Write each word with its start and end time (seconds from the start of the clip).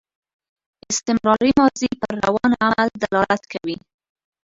استمراري 0.91 1.51
ماضي 1.61 1.89
پر 2.01 2.13
روان 2.25 2.51
عمل 2.67 2.89
دلالت 3.03 3.43
کوي. 3.53 3.77